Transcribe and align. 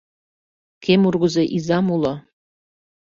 Кем 0.83 1.01
ургызо 1.09 1.43
изам 1.57 1.87
уло 1.95 2.13